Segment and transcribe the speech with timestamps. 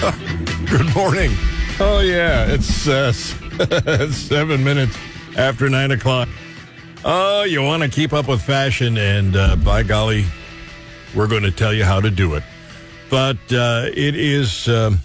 [0.70, 1.30] Good morning.
[1.78, 3.12] Oh, yeah, it's uh,
[4.10, 4.96] seven minutes
[5.36, 6.26] after nine o'clock.
[7.04, 10.24] Oh, you want to keep up with fashion, and uh, by golly,
[11.14, 12.42] we're going to tell you how to do it.
[13.10, 15.00] But uh, it is um,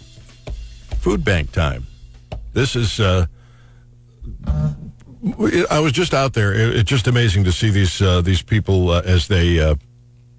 [1.00, 1.88] food bank time.
[2.54, 2.98] This is.
[2.98, 3.26] Uh,
[5.70, 6.54] I was just out there.
[6.54, 9.76] It's just amazing to see these uh, these people uh, as they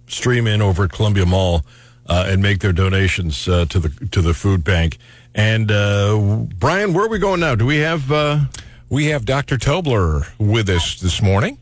[0.06, 1.62] stream in over Columbia Mall
[2.08, 4.98] and make their donations uh, to the to the food bank.
[5.34, 7.54] And uh, Brian, where are we going now?
[7.54, 8.10] Do we have?
[8.10, 8.40] Uh,
[8.88, 9.56] We have Dr.
[9.58, 11.58] Tobler with us this morning.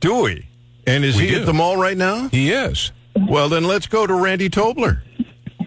[0.00, 0.44] do we?
[0.88, 1.40] And is We he do.
[1.40, 2.28] at the mall right now?
[2.30, 2.90] He is.
[3.28, 5.02] Well, then let's go to Randy Tobler.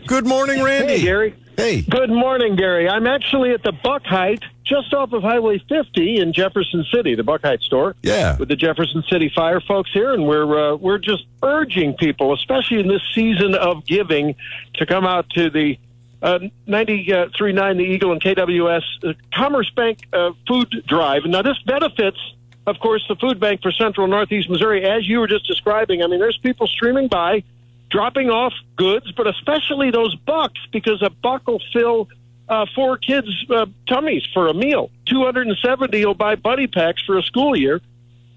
[0.08, 0.98] Good morning, Randy.
[0.98, 1.36] Hey, Gary.
[1.62, 1.82] Hey.
[1.84, 2.90] Good morning, Gary.
[2.90, 7.62] I'm actually at the Buchheit, just off of Highway 50 in Jefferson City, the Buchheit
[7.62, 7.96] store.
[8.02, 8.36] Yeah.
[8.38, 12.80] With the Jefferson City Fire folks here, and we're uh, we're just urging people, especially
[12.80, 14.34] in this season of giving,
[14.74, 15.78] to come out to the
[16.24, 21.26] uh, 93.9 The Eagle and KWOS uh, Commerce Bank uh, Food Drive.
[21.26, 22.18] Now, this benefits,
[22.66, 26.02] of course, the food bank for Central Northeast Missouri, as you were just describing.
[26.02, 27.44] I mean, there's people streaming by,
[27.92, 32.08] dropping off goods, but especially those bucks, because a buck will fill
[32.50, 34.90] uh, four kids' uh, tummies for a meal.
[35.06, 37.80] 270 will buy buddy packs for a school year.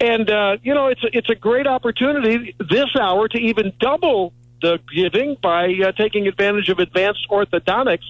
[0.00, 4.32] And, uh, you know, it's a, it's a great opportunity this hour to even double
[4.60, 8.04] the giving by uh, taking advantage of advanced orthodontics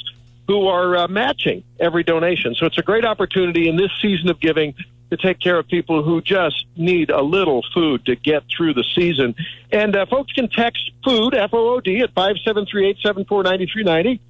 [0.47, 2.55] who are uh, matching every donation.
[2.55, 4.75] So it's a great opportunity in this season of giving
[5.11, 8.85] to take care of people who just need a little food to get through the
[8.95, 9.35] season.
[9.71, 14.21] And uh, folks can text food, F O O D, at 573 874 9390.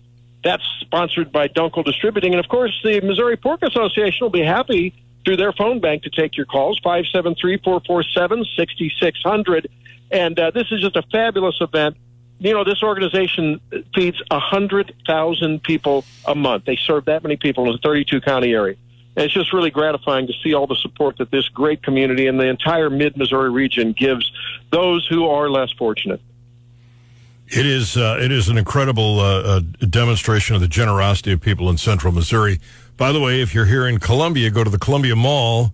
[0.43, 2.35] That's sponsored by Dunkel Distributing.
[2.35, 6.11] And of course, the Missouri Pork Association will be happy through their phone bank to
[6.11, 9.69] take your calls, 573 447 6600.
[10.11, 11.97] And uh, this is just a fabulous event.
[12.41, 13.61] You know, this organization
[13.95, 16.67] feeds 100,000 people a month.
[16.67, 18.77] They serve that many people in the 32 county area.
[19.17, 22.39] And it's just really gratifying to see all the support that this great community and
[22.39, 24.31] the entire mid Missouri region gives
[24.71, 26.21] those who are less fortunate.
[27.47, 31.69] It is uh, it is an incredible uh, uh, demonstration of the generosity of people
[31.69, 32.59] in Central Missouri.
[32.97, 35.73] By the way, if you're here in Columbia, go to the Columbia Mall,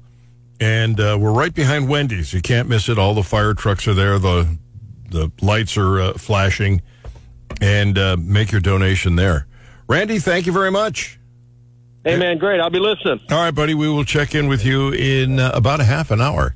[0.59, 2.33] and uh, we're right behind Wendy's.
[2.34, 2.99] You can't miss it.
[2.99, 4.19] All the fire trucks are there.
[4.19, 4.59] the
[5.11, 6.83] The lights are uh, flashing,
[7.61, 9.47] and uh, make your donation there.
[9.87, 11.19] Randy, thank you very much.
[12.05, 12.61] Hey, man, great.
[12.61, 13.21] I'll be listening.
[13.31, 13.75] All right, buddy.
[13.75, 16.55] We will check in with you in uh, about a half an hour.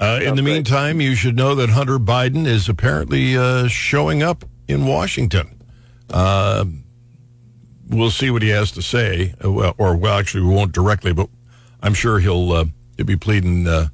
[0.00, 0.54] Uh, in the great.
[0.54, 5.60] meantime, you should know that Hunter Biden is apparently uh, showing up in Washington.
[6.10, 6.64] Uh,
[7.88, 9.34] we'll see what he has to say.
[9.44, 11.28] Uh, well, or well, actually, we won't directly, but
[11.82, 12.64] I'm sure he'll uh,
[12.96, 13.88] he'll be pleading uh,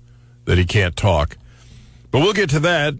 [0.44, 1.38] that he can't talk.
[2.10, 2.94] But we'll get to that.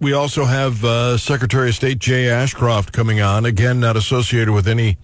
[0.00, 4.68] We also have uh, Secretary of State Jay Ashcroft coming on again, not associated with
[4.68, 4.98] any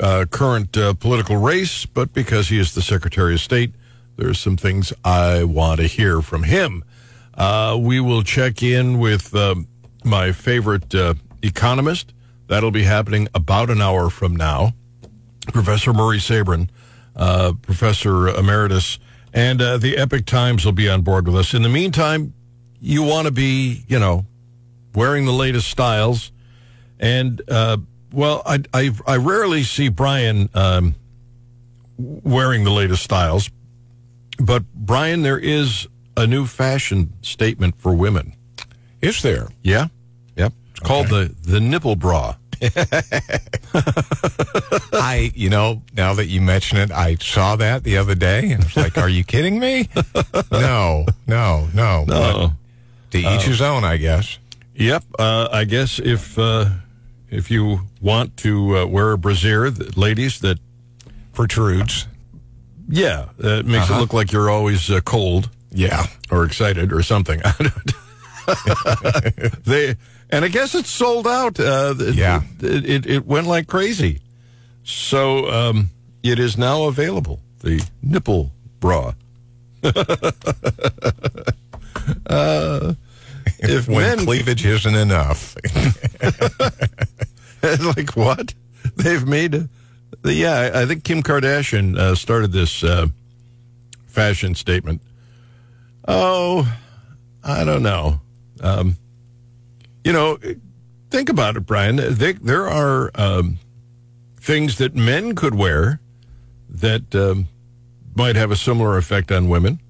[0.00, 3.74] uh, current uh, political race, but because he is the Secretary of State,
[4.16, 6.84] there's some things I want to hear from him.
[7.34, 9.66] Uh, we will check in with um,
[10.04, 12.12] my favorite uh, economist.
[12.48, 14.72] That'll be happening about an hour from now.
[15.52, 16.68] Professor Murray Sabrin,
[17.16, 18.98] uh, Professor Emeritus,
[19.32, 21.54] and uh, the Epoch Times will be on board with us.
[21.54, 22.34] In the meantime,
[22.80, 24.26] you want to be, you know,
[24.94, 26.32] wearing the latest styles.
[26.98, 27.40] And,
[28.12, 30.94] well, I, I, I rarely see Brian um,
[31.98, 33.50] wearing the latest styles.
[34.38, 38.34] But, Brian, there is a new fashion statement for women.
[39.00, 39.48] Is there?
[39.62, 39.88] Yeah?
[40.36, 40.52] Yep.
[40.70, 42.36] It's called the, the nipple bra.
[44.92, 48.62] I, you know, now that you mention it, I saw that the other day and
[48.62, 49.88] I was like, are you kidding me?
[50.52, 52.04] No, no, no.
[52.04, 52.52] No.
[52.52, 54.38] But to each his own, I guess.
[54.74, 55.04] Yep.
[55.18, 56.66] Uh, I guess if uh,
[57.30, 60.58] if you want to uh, wear a brassiere, ladies, that
[61.32, 62.06] Protrudes.
[62.88, 66.06] yeah, it makes it look like you're always uh, cold Yeah.
[66.30, 67.40] or excited or something.
[69.64, 69.94] they
[70.30, 71.58] and I guess it's sold out.
[71.60, 72.42] Uh, Yeah.
[72.60, 74.20] it, it it went like crazy.
[74.82, 75.90] So um,
[76.22, 77.40] it is now available.
[77.60, 78.50] The nipple
[78.80, 79.12] bra.
[82.26, 82.94] uh,
[83.58, 85.56] if When men cleavage isn't enough.
[87.96, 88.54] like what?
[88.96, 89.68] They've made
[90.22, 93.06] the, yeah, I think Kim Kardashian uh, started this uh,
[94.06, 95.02] fashion statement.
[96.06, 96.76] Oh,
[97.42, 98.20] I don't know.
[98.60, 98.96] Um,
[100.04, 100.38] you know,
[101.10, 101.96] think about it, Brian.
[101.96, 103.58] They, there are um,
[104.38, 106.00] things that men could wear
[106.68, 107.48] that um,
[108.14, 109.80] might have a similar effect on women.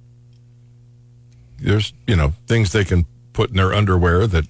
[1.58, 4.46] There's, you know, things they can put in their underwear that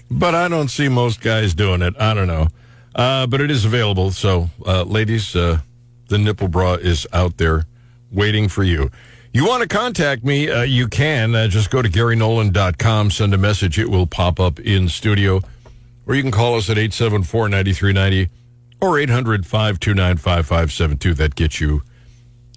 [0.10, 1.94] but I don't see most guys doing it.
[1.98, 2.48] I don't know.
[2.94, 4.10] Uh, but it is available.
[4.10, 5.60] So, uh, ladies, uh,
[6.08, 7.66] the nipple bra is out there
[8.10, 8.90] waiting for you.
[9.32, 11.34] You want to contact me, uh, you can.
[11.34, 13.78] Uh, just go to GaryNolan.com, send a message.
[13.78, 15.42] It will pop up in studio.
[16.06, 18.32] Or you can call us at 874 9390
[18.80, 21.14] or 800 529 5572.
[21.14, 21.82] That gets you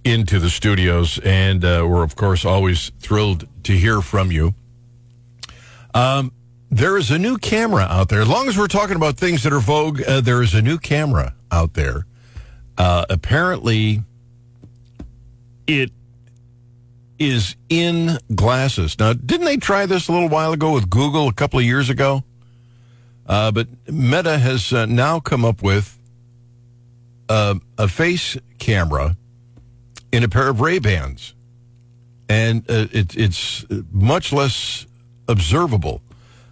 [0.06, 1.20] into the studios.
[1.20, 4.56] And uh, we're, of course, always thrilled to hear from you.
[5.94, 6.32] Um,
[6.70, 8.22] there is a new camera out there.
[8.22, 10.78] As long as we're talking about things that are vogue, uh, there is a new
[10.78, 12.06] camera out there.
[12.78, 14.04] Uh, apparently,
[15.68, 15.92] it
[17.20, 18.98] is in glasses.
[18.98, 21.90] Now, didn't they try this a little while ago with Google a couple of years
[21.90, 22.24] ago?
[23.28, 26.00] Uh, but Meta has uh, now come up with
[27.30, 29.16] uh, a face camera
[30.12, 31.34] in a pair of Ray Bans,
[32.28, 34.86] and uh, it, it's much less
[35.32, 36.04] observable.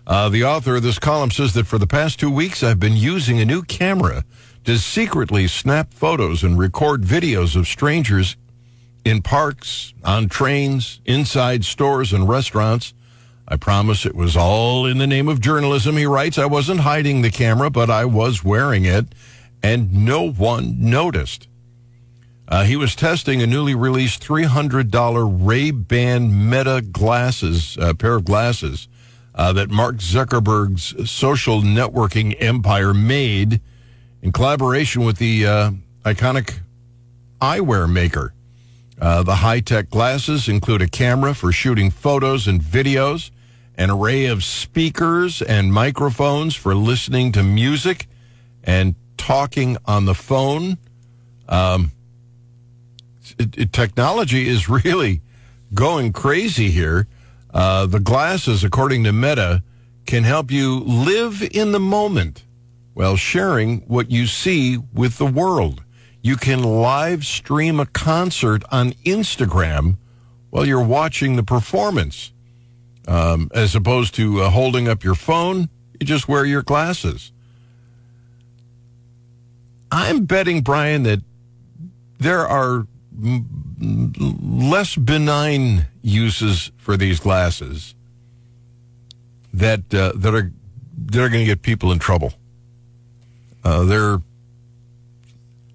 [0.08, 2.98] Uh, the author of this column says that for the past two weeks, I've been
[2.98, 4.26] using a new camera
[4.64, 8.38] to secretly snap photos and record videos of strangers
[9.06, 12.94] in parks, on trains, inside stores and restaurants.
[13.48, 15.98] I promise it was all in the name of journalism.
[15.98, 19.14] He writes, I wasn't hiding the camera, but I was wearing it,
[19.62, 21.49] and no one noticed.
[22.50, 28.88] Uh, he was testing a newly released $300 Ray-Ban Meta glasses, a pair of glasses
[29.36, 33.62] uh, that Mark Zuckerberg's social networking empire made
[34.24, 35.72] in collaboration with the uh,
[36.04, 36.60] iconic
[37.40, 38.34] eyewear maker.
[39.00, 43.30] Uh, the high-tech glasses include a camera for shooting photos and videos,
[43.76, 48.08] an array of speakers and microphones for listening to music
[48.64, 50.80] and talking on the phone.
[51.48, 51.92] Um,
[53.40, 55.22] it, it, technology is really
[55.74, 57.08] going crazy here.
[57.52, 59.64] Uh, the glasses, according to Meta,
[60.06, 62.44] can help you live in the moment
[62.94, 65.84] while sharing what you see with the world.
[66.22, 69.98] You can live stream a concert on Instagram
[70.50, 72.34] while you're watching the performance.
[73.08, 75.70] Um, as opposed to uh, holding up your phone,
[76.00, 77.32] you just wear your glasses.
[79.92, 81.22] I'm betting, Brian, that
[82.20, 82.86] there are
[83.22, 87.96] less benign uses for these glasses
[89.54, 90.52] that uh, that are
[91.06, 92.34] that are going to get people in trouble.
[93.64, 94.22] Uh, they're.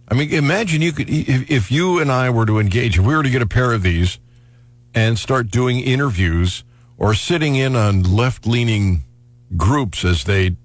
[0.06, 3.14] I mean, imagine you could if, if you and I were to engage, if we
[3.16, 4.18] were to get a pair of these
[4.94, 6.62] and start doing interviews
[6.98, 9.02] or sitting in on left leaning
[9.56, 10.56] groups as they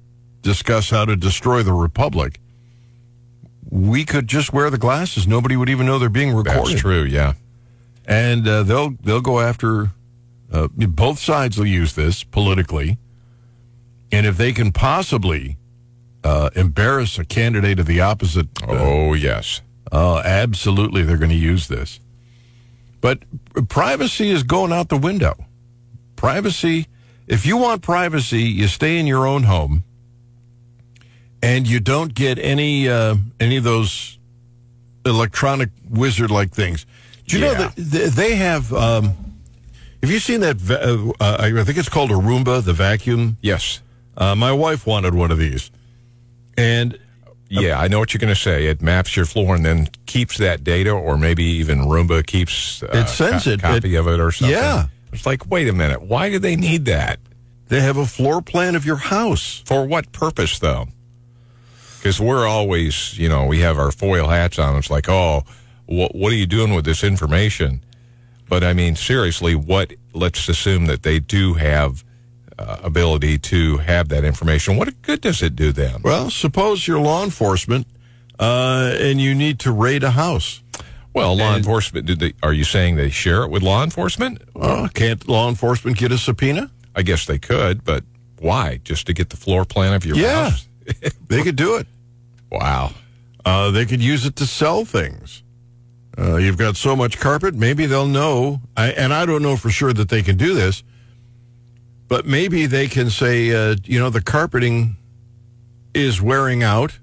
[0.42, 2.40] discuss how to destroy the republic,
[3.70, 5.28] we could just wear the glasses.
[5.28, 6.74] Nobody would even know they're being recorded.
[6.74, 7.34] That's true, yeah.
[8.06, 9.92] And uh, they'll they'll go after
[10.52, 11.58] uh, both sides.
[11.58, 12.98] Will use this politically,
[14.12, 15.58] and if they can possibly
[16.24, 19.62] uh, embarrass a candidate of the opposite, oh yes,
[19.92, 22.00] uh, absolutely, they're going to use this.
[23.02, 23.20] But
[23.70, 25.36] privacy is going out the window.
[26.16, 26.88] Privacy,
[27.28, 29.84] if you want privacy, you stay in your own home
[31.42, 34.18] and you don't get any uh, any of those
[35.06, 36.86] electronic wizard like things.
[37.28, 37.54] Do you Yeah.
[37.58, 38.74] know that they have?
[38.74, 39.16] Um,
[40.02, 40.58] have you seen that?
[41.20, 43.38] Uh, I think it's called a Roomba, the vacuum.
[43.42, 43.82] yes,
[44.18, 45.72] Uh, my wife wanted one of these,
[46.58, 46.98] and
[47.50, 47.80] yeah.
[47.80, 48.66] I know what you're going to say.
[48.68, 52.88] It maps your floor and then keeps that data, or maybe even Roomba keeps uh,
[52.94, 53.62] It sends co- it.
[53.62, 54.56] copy It- of it or something.
[54.58, 54.88] Yeah.
[55.14, 57.20] it's like, wait a minute, why do they need that?
[57.70, 59.62] they have a floor plan of your house.
[59.66, 60.88] For what purpose, though?
[62.00, 64.78] Because we're always, you know, we have our foil hats on.
[64.78, 65.44] It's like, oh,
[65.86, 67.84] what, what are you doing with this information?
[68.48, 69.94] But I mean, seriously, what?
[70.14, 72.04] Let's assume that they do have
[72.58, 74.76] uh, ability to have that information.
[74.78, 76.02] What good does it do them?
[76.04, 77.86] Well, suppose you're law enforcement
[78.40, 80.64] uh, and you need to raid a house.
[81.14, 82.20] Well, law And- enforcement.
[82.20, 84.42] They, are you saying they share it with law enforcement?
[84.56, 86.72] Well, can't law enforcement get a subpoena?
[86.96, 88.04] I guess they could, but
[88.40, 88.80] why?
[88.86, 90.50] Just to get the floor plan of your Yeah.
[90.50, 90.68] house?
[91.28, 91.86] They could do it.
[92.52, 92.92] Wow.
[93.46, 95.44] Uh, they could use it to sell things.
[96.18, 98.62] Uh, you've got so much carpet, maybe they'll know.
[98.76, 100.84] I, and I don't know for sure that they can do this,
[102.08, 104.98] but maybe they can say, uh, you know, the carpeting
[105.94, 107.00] is wearing out.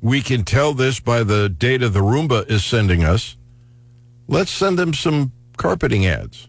[0.00, 3.36] We can tell this by the data the Roomba is sending us.
[4.28, 6.48] Let's send them some carpeting ads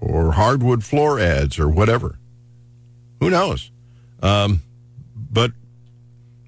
[0.00, 2.18] or hardwood floor ads or whatever.
[3.20, 3.70] Who knows?
[4.22, 4.62] Um,
[5.14, 5.52] but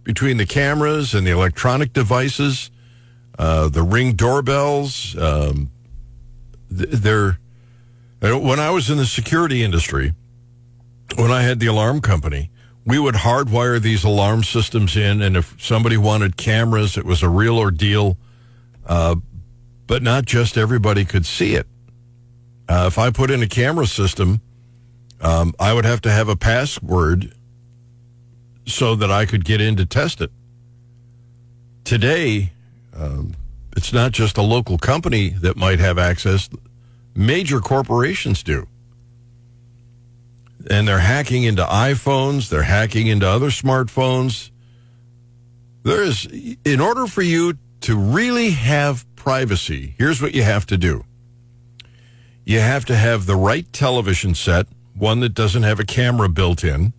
[0.07, 2.71] between the cameras and the electronic devices,
[3.41, 5.69] uh, the ring doorbells, um,
[6.71, 7.39] they're.
[8.21, 10.15] When I was in the security industry,
[11.17, 12.51] when I had the alarm company,
[12.87, 17.29] we would hardwire these alarm systems in, and if somebody wanted cameras, it was a
[17.29, 18.17] real ordeal.
[18.87, 19.17] Uh,
[19.87, 21.67] but not just everybody could see it.
[22.69, 24.41] Uh, if I put in a camera system,
[25.21, 27.35] um, I would have to have a password
[28.67, 30.31] so that I could get in to test it.
[31.85, 32.53] Today,
[32.95, 33.35] um,
[33.77, 36.49] it's not just a local company that might have access,
[37.15, 38.67] major corporations do.
[40.69, 44.51] And they're hacking into iPhones, they're hacking into other smartphones.
[45.85, 46.27] There is,
[46.65, 51.05] in order for you to really have privacy, here's what you have to do
[52.45, 56.63] you have to have the right television set, one that doesn't have a camera built
[56.63, 56.93] in.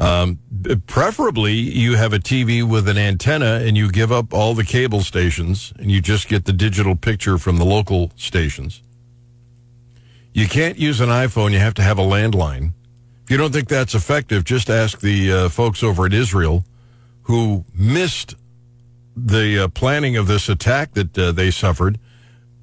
[0.00, 0.38] Um,
[0.86, 5.02] preferably, you have a TV with an antenna and you give up all the cable
[5.02, 8.82] stations and you just get the digital picture from the local stations.
[10.32, 12.72] You can't use an iPhone, you have to have a landline.
[13.24, 16.64] If you don't think that's effective, just ask the uh, folks over at Israel
[17.24, 18.36] who missed
[19.14, 21.98] the uh, planning of this attack that uh, they suffered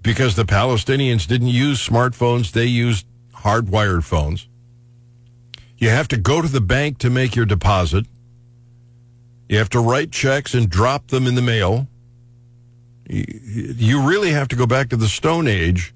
[0.02, 4.48] because the Palestinians didn't use smartphones, they used hardwired phones.
[5.78, 8.06] You have to go to the bank to make your deposit.
[9.48, 11.88] You have to write checks and drop them in the mail.
[13.10, 15.94] You really have to go back to the Stone Age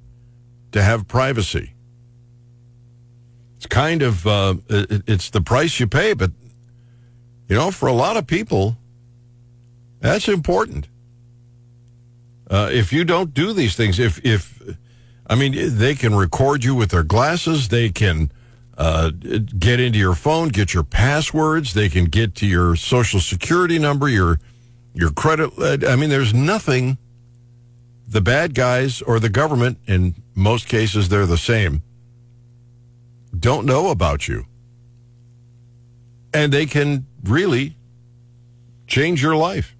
[0.71, 1.73] to have privacy.
[3.57, 6.31] It's kind of uh, it's the price you pay, but
[7.49, 8.77] you know, for a lot of people,
[9.99, 10.87] that's important.
[12.49, 14.61] Uh, if you don't do these things, if if
[15.27, 18.31] I mean, they can record you with their glasses, they can
[18.77, 23.79] uh, get into your phone, get your passwords, they can get to your social security
[23.79, 24.39] number, your
[24.93, 25.51] your credit.
[25.57, 26.97] Uh, I mean, there's nothing
[28.11, 31.81] the bad guys or the government, in most cases, they're the same,
[33.37, 34.45] don't know about you.
[36.33, 37.77] And they can really
[38.85, 39.75] change your life.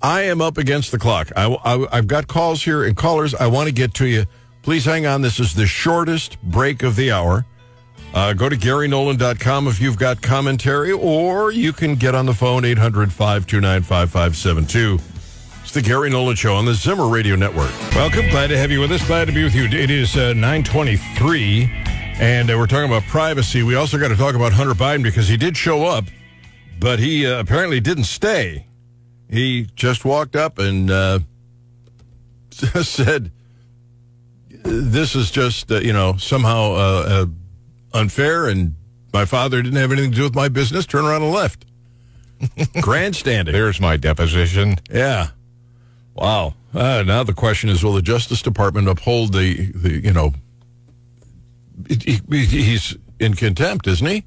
[0.00, 1.30] I am up against the clock.
[1.36, 3.34] I, have got calls here and callers.
[3.34, 4.26] I want to get to you.
[4.62, 5.22] Please hang on.
[5.22, 7.44] This is the shortest break of the hour.
[8.12, 12.64] Uh, go to GaryNolan.com if you've got commentary, or you can get on the phone
[12.64, 14.98] 800 529 5572.
[15.62, 17.70] It's the Gary Nolan Show on the Zimmer Radio Network.
[17.94, 18.28] Welcome.
[18.30, 19.06] Glad to have you with us.
[19.06, 19.66] Glad to be with you.
[19.66, 21.70] It is uh, 923,
[22.18, 23.62] and uh, we're talking about privacy.
[23.62, 26.06] We also got to talk about Hunter Biden because he did show up,
[26.80, 28.66] but he uh, apparently didn't stay.
[29.28, 31.20] He just walked up and uh,
[32.50, 33.30] said,
[34.48, 37.26] "This is just uh, you know somehow
[37.92, 38.74] unfair, and
[39.12, 41.64] my father didn't have anything to do with my business." Turn around and left.
[42.80, 43.52] Grandstanding.
[43.52, 44.76] There's my deposition.
[44.90, 45.28] Yeah.
[46.14, 46.54] Wow.
[46.74, 50.32] Uh, now the question is, will the Justice Department uphold the, the you know,
[51.88, 54.24] he, he's in contempt, isn't he?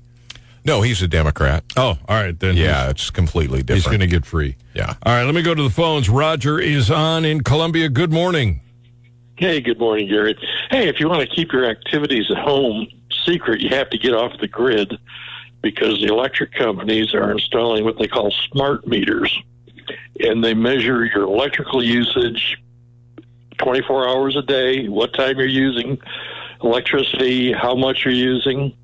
[0.65, 1.63] No, he's a Democrat.
[1.75, 2.55] Oh, all right then.
[2.55, 3.83] Yeah, it's completely different.
[3.83, 4.55] He's going to get free.
[4.73, 4.95] Yeah.
[5.03, 6.09] All right, let me go to the phones.
[6.09, 7.89] Roger is on in Columbia.
[7.89, 8.61] Good morning.
[9.35, 10.37] Hey, good morning, Gary.
[10.69, 12.87] Hey, if you want to keep your activities at home
[13.25, 14.97] secret, you have to get off the grid
[15.61, 19.35] because the electric companies are installing what they call smart meters
[20.19, 22.57] and they measure your electrical usage
[23.59, 25.97] 24 hours a day, what time you're using
[26.63, 28.75] electricity, how much you're using.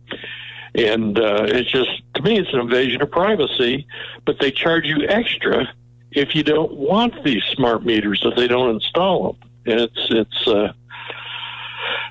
[0.75, 3.87] And uh, it's just, to me, it's an invasion of privacy,
[4.25, 5.67] but they charge you extra
[6.11, 9.49] if you don't want these smart meters, if they don't install them.
[9.65, 10.73] And it's, it's, uh,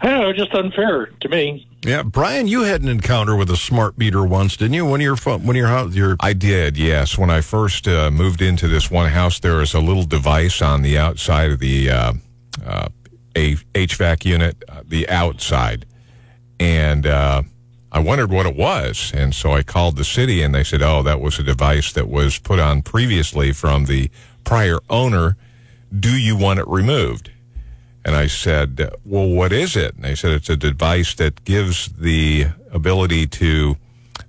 [0.00, 1.67] I don't know, just unfair to me.
[1.88, 4.84] Yeah, Brian, you had an encounter with a smart meter once, didn't you?
[4.84, 6.76] When your when your house, your I did.
[6.76, 10.60] Yes, when I first uh, moved into this one house, there was a little device
[10.60, 12.12] on the outside of the uh,
[12.62, 12.88] uh,
[13.34, 15.86] a HVAC unit, uh, the outside,
[16.60, 17.40] and uh,
[17.90, 21.02] I wondered what it was, and so I called the city, and they said, "Oh,
[21.04, 24.10] that was a device that was put on previously from the
[24.44, 25.38] prior owner.
[25.98, 27.30] Do you want it removed?"
[28.04, 29.94] And I said, Well, what is it?
[29.94, 33.76] And they said, It's a device that gives the ability to,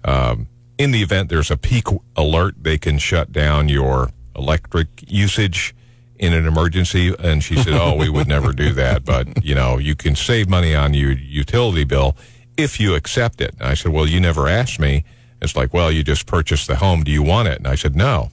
[0.03, 0.47] um,
[0.77, 1.85] in the event there's a peak
[2.15, 5.75] alert, they can shut down your electric usage
[6.17, 7.13] in an emergency.
[7.19, 9.05] And she said, Oh, we would never do that.
[9.05, 12.15] But, you know, you can save money on your utility bill
[12.57, 13.53] if you accept it.
[13.59, 15.05] And I said, Well, you never asked me.
[15.41, 17.03] It's like, Well, you just purchased the home.
[17.03, 17.57] Do you want it?
[17.57, 18.31] And I said, No.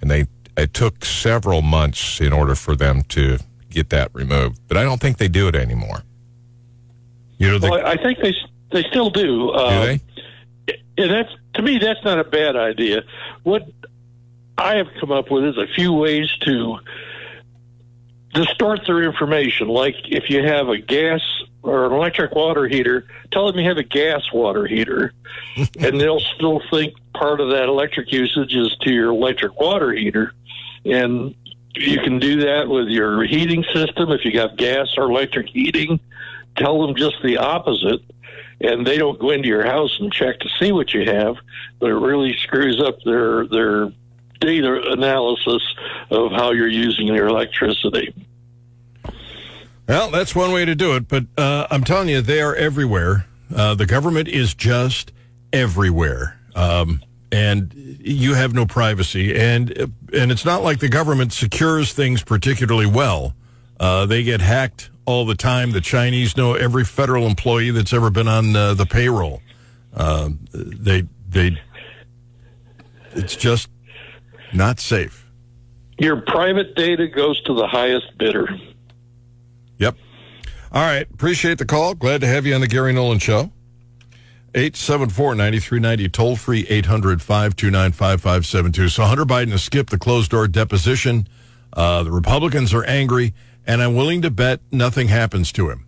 [0.00, 3.38] And they, it took several months in order for them to
[3.70, 4.60] get that removed.
[4.68, 6.02] But I don't think they do it anymore.
[7.38, 8.34] You know, the, well, I think they
[8.70, 9.50] they still do.
[9.50, 10.82] Uh, do they?
[10.98, 13.02] And that's to me, that's not a bad idea.
[13.44, 13.68] What
[14.56, 16.78] I have come up with is a few ways to
[18.34, 19.68] distort their information.
[19.68, 21.20] Like if you have a gas
[21.62, 25.12] or an electric water heater, tell them you have a gas water heater,
[25.78, 30.32] and they'll still think part of that electric usage is to your electric water heater.
[30.84, 31.34] And
[31.74, 34.10] you can do that with your heating system.
[34.10, 36.00] If you got gas or electric heating,
[36.56, 38.00] tell them just the opposite.
[38.60, 41.36] And they don't go into your house and check to see what you have,
[41.78, 43.92] but it really screws up their their
[44.40, 45.62] data analysis
[46.10, 48.14] of how you're using your electricity.
[49.88, 53.26] Well, that's one way to do it, but uh, I'm telling you, they are everywhere.
[53.54, 55.12] Uh, the government is just
[55.52, 59.36] everywhere, um, and you have no privacy.
[59.36, 59.70] and
[60.12, 63.34] And it's not like the government secures things particularly well.
[63.78, 65.72] Uh, they get hacked all the time.
[65.72, 69.40] The Chinese know every federal employee that's ever been on uh, the payroll.
[69.94, 71.60] Um, they they.
[73.12, 73.70] It's just
[74.52, 75.26] not safe.
[75.98, 78.48] Your private data goes to the highest bidder.
[79.78, 79.96] Yep.
[80.72, 81.08] All right.
[81.12, 81.94] Appreciate the call.
[81.94, 83.50] Glad to have you on the Gary Nolan Show.
[84.54, 88.88] 874 9390, toll free 800 529 5572.
[88.88, 91.28] So Hunter Biden has skipped the closed door deposition.
[91.72, 93.34] Uh, the Republicans are angry,
[93.66, 95.86] and I'm willing to bet nothing happens to him.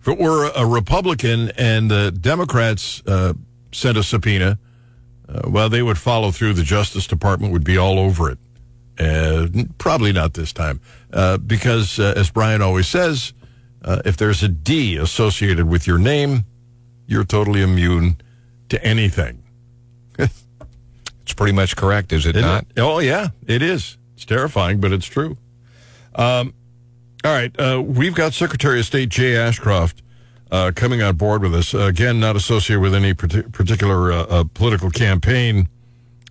[0.00, 3.34] If it were a Republican and the Democrats uh,
[3.70, 4.58] sent a subpoena,
[5.28, 6.54] uh, well, they would follow through.
[6.54, 8.38] The Justice Department would be all over it.
[8.98, 9.46] Uh,
[9.78, 10.80] probably not this time,
[11.12, 13.32] uh, because uh, as Brian always says,
[13.84, 16.44] uh, if there's a D associated with your name,
[17.06, 18.16] you're totally immune
[18.68, 19.42] to anything.
[20.18, 22.64] it's pretty much correct, is it Isn't not?
[22.76, 22.80] It?
[22.80, 23.98] Oh yeah, it is.
[24.14, 25.36] It's terrifying, but it's true.
[26.14, 26.54] Um,
[27.24, 30.02] all right, uh, we've got Secretary of State Jay Ashcroft
[30.50, 31.72] uh, coming on board with us.
[31.72, 35.68] again, not associated with any particular political campaign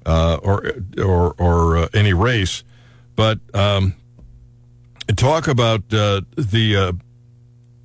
[0.06, 2.64] uh, or or or uh, any race,
[3.16, 3.94] but um,
[5.16, 6.92] talk about uh, the uh,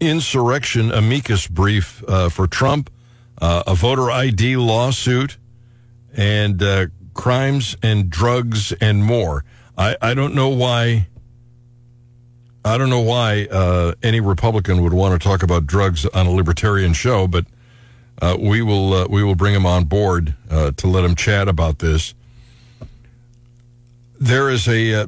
[0.06, 2.90] insurrection amicus brief uh, for Trump,
[3.40, 5.36] uh, a voter ID lawsuit,
[6.14, 6.62] and
[7.14, 9.44] crimes and drugs and more.
[9.76, 11.08] I, I don't know why.
[12.64, 16.94] I don't know why any Republican would want to talk about drugs on a libertarian
[16.94, 17.46] show, but
[18.20, 21.48] uh, we will uh, we will bring him on board uh, to let him chat
[21.48, 22.14] about this.
[24.18, 25.06] There is a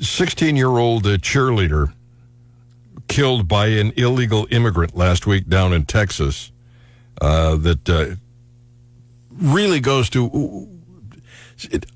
[0.00, 1.92] 16 year old cheerleader
[3.08, 6.52] killed by an illegal immigrant last week down in Texas.
[7.20, 8.14] Uh, that uh,
[9.32, 10.68] really goes to.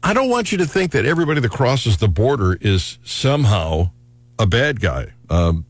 [0.03, 3.91] I don't want you to think that everybody that crosses the border is somehow
[4.39, 5.13] a bad guy.
[5.31, 5.65] Um,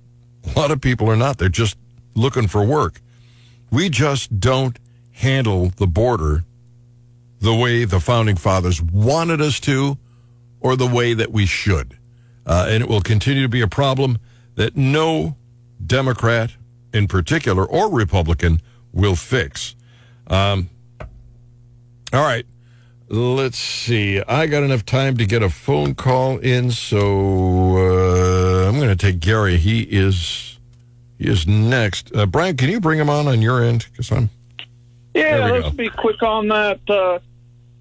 [0.45, 1.37] a lot of people are not.
[1.37, 1.77] They're just
[2.15, 3.03] looking for work.
[3.71, 4.79] We just don't
[5.13, 6.45] handle the border
[7.41, 9.99] the way the founding fathers wanted us to
[10.61, 11.99] or the way that we should.
[12.47, 14.19] Uh, and it will continue to be a problem
[14.55, 15.37] that no
[15.85, 16.53] Democrat
[16.93, 18.61] in particular or Republican
[18.93, 19.75] will fix.
[20.27, 20.69] Um,
[22.13, 22.47] all right.
[23.09, 24.23] Let's see.
[24.23, 28.97] I got enough time to get a phone call in, so uh, I'm going to
[28.97, 29.59] take Gary.
[29.59, 30.59] He is
[31.19, 32.15] he is next.
[32.17, 33.87] Uh, Brian, can you bring him on on your end?
[33.91, 34.31] Because I'm
[35.15, 35.71] yeah, let's go.
[35.73, 36.81] be quick on that.
[36.89, 37.19] Uh,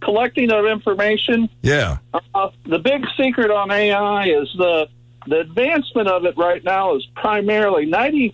[0.01, 1.49] collecting of information.
[1.62, 1.99] Yeah.
[2.34, 4.89] Uh, the big secret on AI is the
[5.27, 8.34] the advancement of it right now is primarily 90%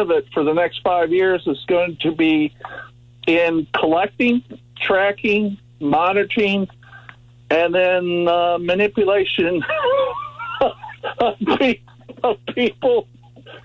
[0.00, 2.54] of it for the next five years is going to be
[3.26, 4.42] in collecting,
[4.80, 6.68] tracking, monitoring,
[7.50, 9.62] and then uh, manipulation
[11.20, 13.08] of, people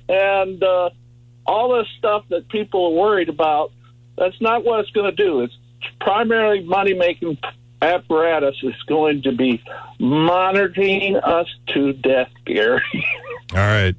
[0.10, 0.90] and uh,
[1.46, 3.72] all this stuff that people are worried about
[4.18, 5.42] that's not what it's going to do.
[5.42, 5.54] It's
[6.00, 7.38] primarily money making
[7.84, 9.62] apparatus is going to be
[10.00, 12.82] monitoring us to death, Gary.
[13.52, 13.96] All right.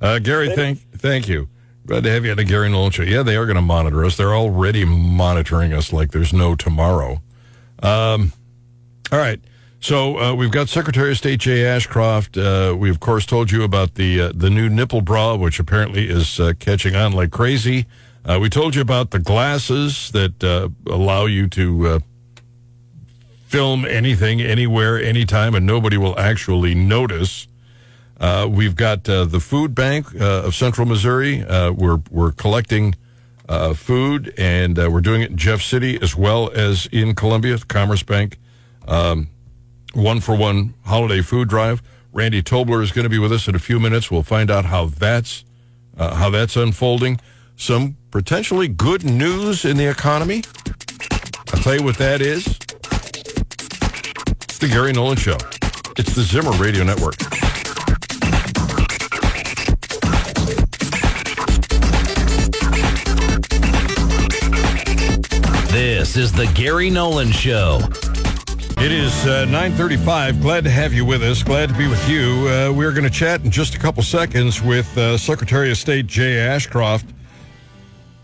[0.00, 1.48] Uh, Gary, thank thank you.
[1.86, 3.02] Glad to have you on the Gary Nolan Show.
[3.02, 4.16] Yeah, they are going to monitor us.
[4.16, 7.22] They're already monitoring us like there's no tomorrow.
[7.82, 8.32] Um,
[9.10, 9.40] all right.
[9.80, 12.36] So uh, we've got Secretary of State Jay Ashcroft.
[12.36, 16.08] Uh, we of course told you about the uh, the new nipple bra, which apparently
[16.08, 17.86] is uh, catching on like crazy.
[18.24, 21.98] Uh, we told you about the glasses that uh, allow you to uh,
[23.48, 27.48] film anything, anywhere, anytime, and nobody will actually notice.
[28.20, 31.42] Uh, we've got uh, the food bank uh, of Central Missouri.
[31.48, 32.94] we're we're collecting
[33.74, 38.38] food, and we're doing it in Jeff City as well as in Columbia, Commerce Bank.
[38.86, 39.28] Um,
[39.94, 41.82] one for one holiday food drive.
[42.12, 44.10] Randy Tobler is going to be with us in a few minutes.
[44.10, 45.44] We'll find out how that's
[45.96, 47.18] how that's unfolding
[47.56, 50.42] some potentially good news in the economy.
[51.52, 52.57] I'll tell you what that is.
[54.60, 55.36] It's the Gary Nolan Show.
[55.96, 57.16] It's the Zimmer Radio Network.
[65.70, 67.78] This is the Gary Nolan Show.
[68.82, 70.42] It is uh, 9.35.
[70.42, 71.44] Glad to have you with us.
[71.44, 72.48] Glad to be with you.
[72.48, 76.08] Uh, we're going to chat in just a couple seconds with uh, Secretary of State
[76.08, 77.06] Jay Ashcroft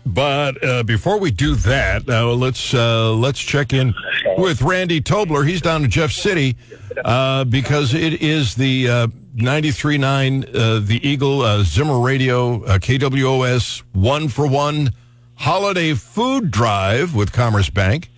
[0.05, 3.93] but uh, before we do that, uh, let's uh, let's check in
[4.37, 5.47] with Randy Tobler.
[5.47, 6.55] He's down in Jeff City
[7.03, 14.29] uh, because it is the uh, 93.9 uh, the Eagle uh, Zimmer Radio KWOS one
[14.29, 14.93] for one
[15.35, 18.09] holiday food drive with Commerce Bank.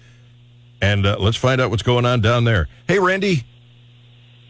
[0.82, 2.68] And let's find out what's going on down there.
[2.88, 3.44] Hey, Randy.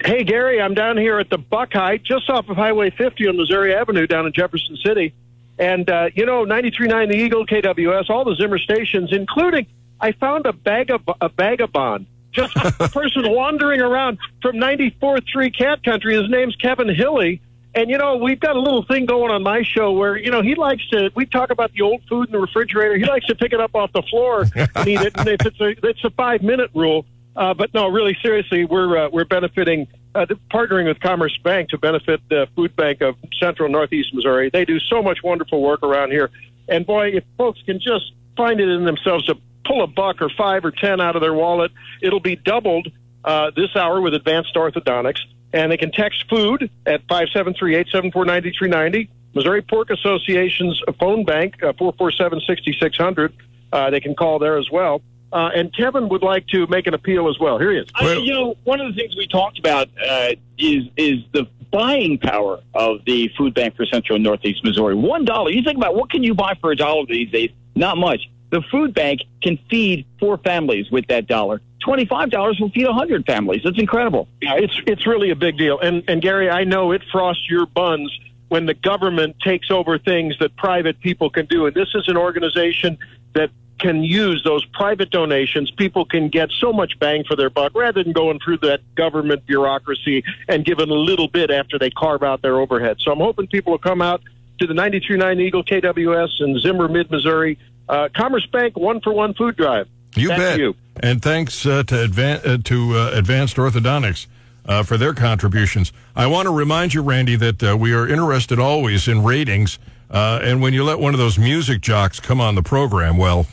[0.03, 3.73] Hey, Gary, I'm down here at the Buchheit, just off of Highway 50 on Missouri
[3.73, 5.13] Avenue down in Jefferson City.
[5.59, 9.65] And, uh, you know, 93.9 The Eagle, KWOS, all the Zimmer stations, including,
[9.99, 15.83] I found a bag of a vagabond, just a person wandering around from 94.3 Cat
[15.83, 16.15] Country.
[16.15, 17.41] His name's Kevin Hilly.
[17.73, 20.41] And, you know, we've got a little thing going on my show where, you know,
[20.41, 22.97] he likes to, we talk about the old food in the refrigerator.
[22.97, 25.13] He likes to pick it up off the floor and eat it.
[25.15, 27.05] And if it's a, it's a five minute rule.
[27.35, 29.87] Uh, but no, really seriously, we're, uh, we're benefiting,
[30.17, 34.49] uh, partnering with Commerce Bank to benefit the food bank of central northeast Missouri.
[34.51, 36.29] They do so much wonderful work around here.
[36.67, 40.29] And boy, if folks can just find it in themselves to pull a buck or
[40.29, 42.87] five or ten out of their wallet, it'll be doubled,
[43.23, 45.19] uh, this hour with advanced orthodontics
[45.53, 49.09] and they can text food at 573-874-9390.
[49.33, 53.33] Missouri Pork Association's phone bank, uh, 447-6600.
[53.71, 55.01] Uh, they can call there as well.
[55.31, 57.59] Uh, and Kevin would like to make an appeal as well.
[57.59, 57.87] Here he is.
[57.95, 62.17] I, you know, one of the things we talked about uh, is is the buying
[62.17, 64.95] power of the food bank for Central and Northeast Missouri.
[64.95, 65.51] One dollar.
[65.51, 67.51] You think about what can you buy for a dollar these days?
[67.75, 68.21] Not much.
[68.49, 71.61] The food bank can feed four families with that dollar.
[71.83, 73.61] Twenty-five dollars will feed a hundred families.
[73.63, 74.29] That's incredible.
[74.41, 75.77] Yeah, it's it's really a big deal.
[75.79, 80.39] And and Gary, I know it frosts your buns when the government takes over things
[80.39, 81.65] that private people can do.
[81.65, 82.97] And this is an organization
[83.33, 85.71] that can use those private donations.
[85.71, 89.45] People can get so much bang for their buck rather than going through that government
[89.45, 92.97] bureaucracy and giving a little bit after they carve out their overhead.
[92.99, 94.21] So I'm hoping people will come out
[94.59, 97.57] to the 92.9 Eagle KWOS in Zimmer, Mid Missouri.
[97.87, 99.87] Uh, Commerce Bank one for one food drive.
[100.15, 100.59] You Thank bet.
[100.59, 100.75] you.
[100.99, 104.27] And thanks uh, to, advan- uh, to uh, Advanced Orthodontics
[104.65, 105.93] uh, for their contributions.
[106.15, 109.79] I want to remind you, Randy, that uh, we are interested always in ratings.
[110.09, 113.45] Uh, and when you let one of those music jocks come on the program, well,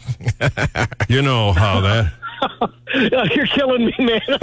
[1.08, 2.12] you know how that.
[3.34, 4.20] You're killing me, man.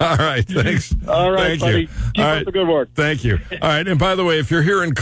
[0.00, 0.94] All right, thanks.
[1.06, 1.80] All right, Thank buddy.
[1.82, 1.86] you.
[2.14, 2.44] Keep All up right.
[2.44, 2.88] the good work.
[2.94, 3.38] Thank you.
[3.52, 4.94] All right, and by the way, if you're here in,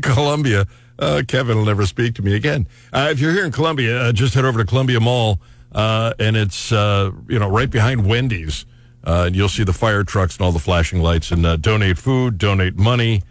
[0.00, 0.66] Columbia,
[0.98, 2.66] uh, Kevin will never speak to me again.
[2.92, 5.40] Uh, if you're here in Columbia, uh, just head over to Columbia Mall,
[5.72, 8.64] uh, and it's uh, you know right behind Wendy's,
[9.04, 11.30] uh, and you'll see the fire trucks and all the flashing lights.
[11.30, 13.22] And uh, donate food, donate money,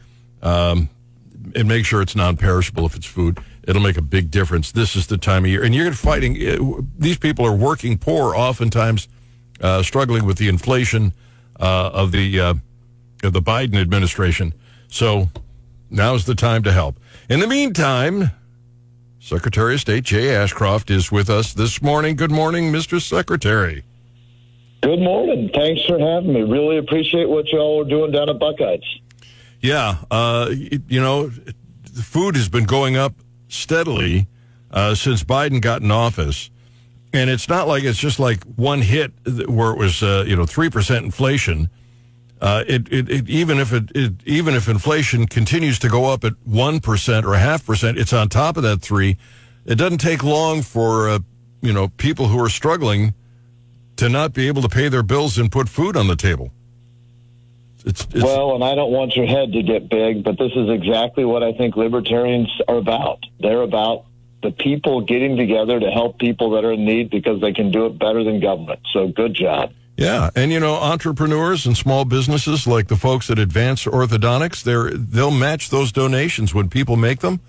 [0.43, 0.89] um,
[1.55, 3.39] and make sure it's non-perishable if it's food.
[3.67, 4.71] It'll make a big difference.
[4.71, 6.35] This is the time of year, and you're fighting.
[6.35, 9.07] Uh, these people are working poor, oftentimes
[9.61, 11.13] uh, struggling with the inflation
[11.59, 12.53] uh, of the uh,
[13.23, 14.53] of the Biden administration.
[14.87, 15.29] So
[15.89, 16.99] now's the time to help.
[17.29, 18.31] In the meantime,
[19.19, 22.15] Secretary of State Jay Ashcroft is with us this morning.
[22.15, 23.01] Good morning, Mr.
[23.01, 23.83] Secretary.
[24.81, 25.49] Good morning.
[25.53, 26.43] Thanks for having me.
[26.43, 28.85] Really appreciate what y'all are doing down at Buchheit's.
[29.61, 31.31] Yeah, uh, you know,
[32.03, 33.13] food has been going up
[33.47, 34.27] steadily
[34.71, 36.49] uh, since Biden got in office,
[37.13, 39.11] and it's not like it's just like one hit
[39.49, 41.69] where it was, uh, you know, three percent inflation.
[42.39, 46.23] Uh, it, it, it even if it, it even if inflation continues to go up
[46.23, 49.17] at one percent or half percent, it's on top of that three.
[49.65, 51.19] It doesn't take long for uh,
[51.61, 53.15] you know people who are struggling
[53.95, 56.51] to not be able to pay their bills and put food on the table.
[57.87, 60.69] It's, it's Well, and I don't want your head to get big, but this is
[60.69, 63.19] exactly what I think libertarians are about.
[63.39, 64.05] They're about
[64.43, 67.85] the people getting together to help people that are in need because they can do
[67.87, 68.79] it better than government.
[68.93, 69.71] So good job.
[69.95, 74.91] Yeah, and you know, entrepreneurs and small businesses like the folks at Advanced Orthodontics, they're
[74.91, 77.39] they'll match those donations when people make them.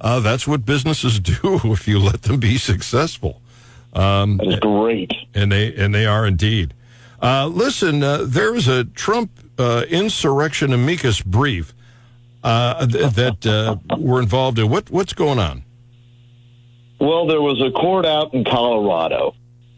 [0.00, 3.40] Uh, that's what businesses do if you let them be successful,
[3.92, 5.12] That is great.
[5.34, 6.74] and they and they are indeed.
[7.20, 11.74] Uh, listen, uh, there is a Trump uh, insurrection amicus brief
[12.42, 14.68] uh, th- that uh, we're involved in.
[14.68, 15.64] What what's going on?
[17.00, 19.34] Well, there was a court out in Colorado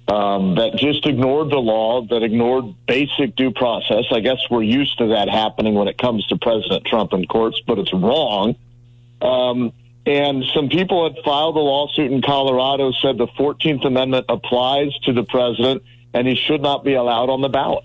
[0.06, 4.04] um, that just ignored the law, that ignored basic due process.
[4.12, 7.60] I guess we're used to that happening when it comes to President Trump in courts,
[7.66, 8.54] but it's wrong.
[9.20, 9.72] Um,
[10.06, 15.12] and some people had filed a lawsuit in Colorado said the 14th Amendment applies to
[15.12, 15.82] the president
[16.14, 17.84] and he should not be allowed on the ballot.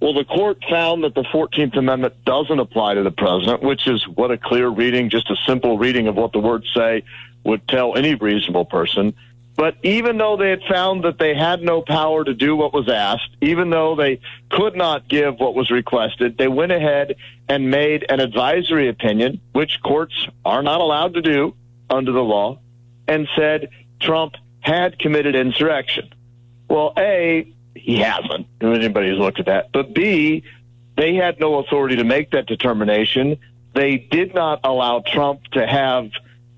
[0.00, 4.06] Well, the court found that the 14th Amendment doesn't apply to the president, which is
[4.08, 7.02] what a clear reading, just a simple reading of what the words say
[7.44, 9.14] would tell any reasonable person.
[9.56, 12.88] But even though they had found that they had no power to do what was
[12.88, 18.06] asked, even though they could not give what was requested, they went ahead and made
[18.08, 20.14] an advisory opinion, which courts
[20.46, 21.54] are not allowed to do
[21.90, 22.58] under the law,
[23.06, 23.68] and said
[24.00, 26.08] Trump had committed insurrection.
[26.68, 28.46] Well, A, he hasn't.
[28.60, 29.70] Anybody who's looked at that.
[29.72, 30.42] But B,
[30.96, 33.38] they had no authority to make that determination.
[33.74, 36.10] They did not allow Trump to have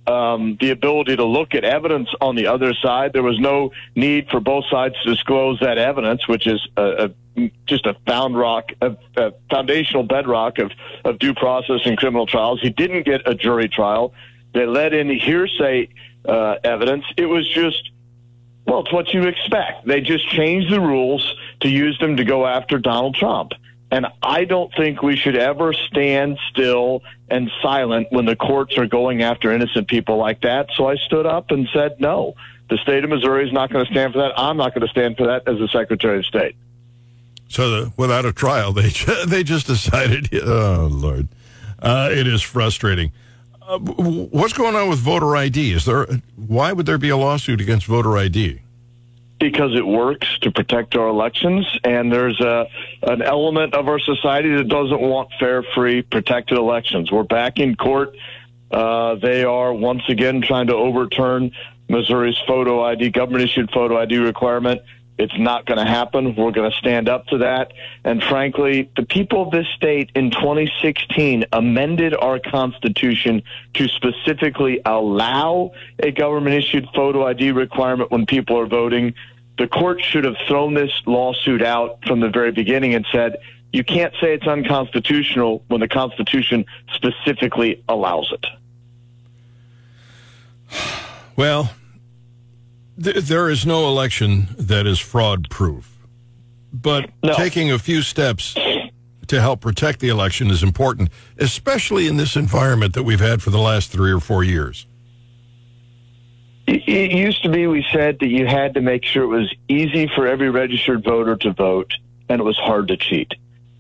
[0.07, 3.13] um, the ability to look at evidence on the other side.
[3.13, 7.51] There was no need for both sides to disclose that evidence, which is a, a,
[7.67, 10.73] just a found rock, a, a foundational bedrock of,
[11.05, 12.61] of due process in criminal trials.
[12.61, 14.13] He didn't get a jury trial.
[14.55, 15.89] They let in hearsay
[16.25, 17.05] uh, evidence.
[17.17, 17.91] It was just,
[18.73, 19.87] well, it's what you expect.
[19.87, 23.53] They just changed the rules to use them to go after Donald Trump.
[23.91, 28.87] And I don't think we should ever stand still and silent when the courts are
[28.87, 30.71] going after innocent people like that.
[30.75, 32.35] So I stood up and said, no,
[32.71, 34.33] the state of Missouri is not going to stand for that.
[34.39, 36.57] I'm not going to stand for that as the Secretary of State.
[37.49, 38.89] So the, without a trial, they
[39.27, 40.31] they just decided.
[40.43, 41.29] Oh Lord,
[41.79, 43.13] uh, it is frustrating.
[43.73, 45.73] Uh, what's going on with voter ID?
[45.73, 46.07] Is there
[46.37, 48.61] why would there be a lawsuit against voter ID?
[49.41, 52.69] because it works to protect our elections, and there's a
[53.03, 57.11] an element of our society that doesn't want fair, free, protected elections.
[57.11, 58.15] We're back in court.
[58.71, 61.51] Uh, they are once again trying to overturn
[61.89, 64.81] Missouri's photo ID, government issued photo ID requirement.
[65.23, 66.35] It's not going to happen.
[66.37, 67.73] We're going to stand up to that.
[68.05, 73.43] And frankly, the people of this state in 2016 amended our Constitution
[73.75, 79.15] to specifically allow a government issued photo ID requirement when people are voting
[79.59, 83.37] the court should have thrown this lawsuit out from the very beginning and said,
[83.73, 88.47] you can't say it's unconstitutional when the Constitution specifically allows it.
[91.37, 91.71] Well,
[92.97, 95.99] there is no election that is fraud proof.
[96.73, 97.35] But no.
[97.35, 98.57] taking a few steps
[99.27, 103.51] to help protect the election is important, especially in this environment that we've had for
[103.51, 104.87] the last three or four years.
[106.67, 110.09] It used to be we said that you had to make sure it was easy
[110.15, 111.93] for every registered voter to vote
[112.29, 113.33] and it was hard to cheat.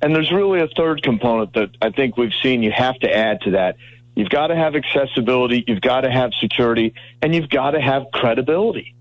[0.02, 3.40] And there's really a third component that I think we've seen you have to add
[3.42, 3.76] to that.
[4.16, 8.06] You've got to have accessibility, you've got to have security, and you've got to have
[8.12, 8.94] credibility.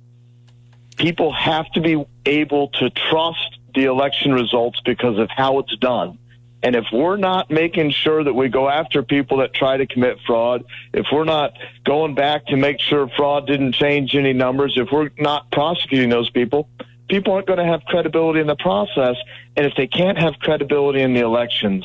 [0.98, 6.18] People have to be able to trust the election results because of how it's done.
[6.64, 10.20] And if we're not making sure that we go after people that try to commit
[10.28, 14.90] fraud, if we're not going back to make sure fraud didn't change any numbers, if
[14.92, 16.70] we're not prosecuting those people,
[17.10, 19.16] people aren't going to have credibility in the process.
[19.58, 21.84] And if they can't have credibility in the elections,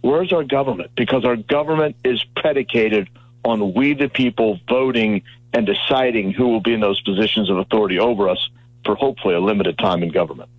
[0.00, 0.90] where's our government?
[0.96, 3.08] Because our government is predicated
[3.44, 5.22] on we the people voting
[5.56, 8.50] and deciding who will be in those positions of authority over us
[8.84, 10.50] for hopefully a limited time in government.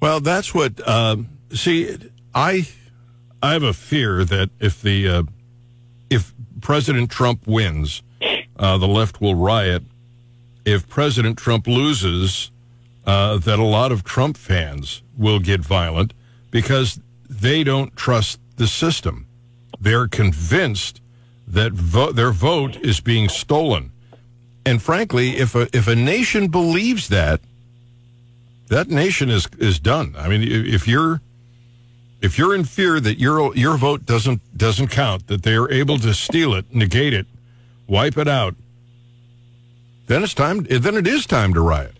[0.00, 1.16] Well, that's what, uh,
[1.52, 1.94] see,
[2.34, 2.66] I
[3.42, 5.22] I have a fear that if the uh,
[6.08, 8.02] if President Trump wins,
[8.58, 9.82] uh, the left will riot.
[10.64, 12.50] If President Trump loses,
[13.06, 16.14] uh, that a lot of Trump fans will get violent
[16.50, 19.26] because they don't trust the system.
[19.78, 21.02] They're convinced
[21.46, 23.92] that vo- their vote is being stolen.
[24.66, 27.40] And frankly, if a if a nation believes that,
[28.68, 30.14] that nation is is done.
[30.18, 31.20] I mean, if you're
[32.20, 35.98] if you're in fear that your your vote doesn't doesn't count, that they are able
[35.98, 37.26] to steal it, negate it,
[37.86, 38.56] wipe it out,
[40.08, 40.64] then it's time.
[40.64, 41.96] Then it is time to riot.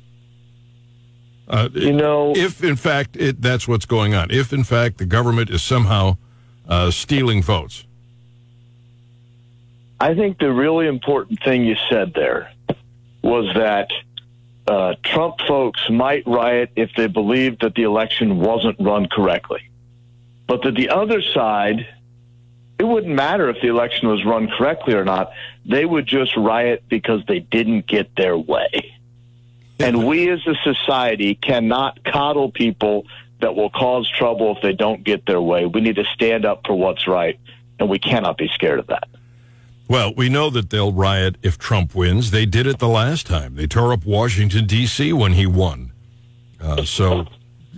[1.49, 5.07] Uh, you know, if in fact it, that's what's going on, if in fact the
[5.07, 6.17] government is somehow
[6.69, 7.85] uh, stealing votes,
[10.01, 12.51] I think the really important thing you said there
[13.27, 13.91] was that
[14.69, 19.69] uh, Trump folks might riot if they believed that the election wasn't run correctly.
[20.47, 21.89] But that the other side,
[22.79, 25.33] it wouldn't matter if the election was run correctly or not.
[25.65, 28.95] They would just riot because they didn't get their way.
[29.81, 33.07] And we as a society cannot coddle people
[33.41, 35.67] that will cause trouble if they don't get their way.
[35.67, 37.39] We need to stand up for what's right,
[37.79, 39.09] and we cannot be scared of that.
[39.89, 42.33] Well, we know that they'll riot if Trump wins.
[42.33, 43.55] They did it the last time.
[43.55, 45.13] They tore up Washington D.C.
[45.13, 45.93] when he won.
[46.61, 47.27] Uh, so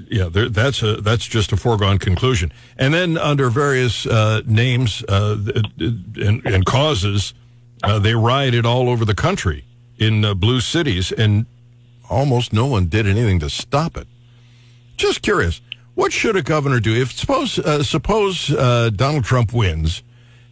[0.08, 2.52] yeah, there, that's a that's just a foregone conclusion.
[2.78, 5.36] And then under various uh, names uh,
[5.78, 7.34] and, and, causes,
[7.82, 9.64] uh, they rioted all over the country
[9.98, 11.44] in uh, blue cities, and
[12.08, 14.06] almost no one did anything to stop it.
[14.96, 15.60] Just curious,
[15.94, 20.02] what should a governor do if suppose uh, suppose Donald Trump wins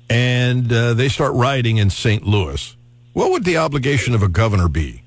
[0.08, 2.26] and uh, they start rioting in St.
[2.26, 2.76] Louis?
[3.12, 5.02] What would the obligation of a governor be?